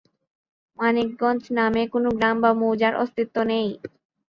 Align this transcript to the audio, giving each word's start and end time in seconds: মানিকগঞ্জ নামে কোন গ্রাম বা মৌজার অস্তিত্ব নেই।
মানিকগঞ্জ 0.79 1.41
নামে 1.57 1.83
কোন 1.93 2.05
গ্রাম 2.17 2.35
বা 2.43 2.51
মৌজার 2.61 2.93
অস্তিত্ব 3.03 3.35
নেই। 3.51 3.67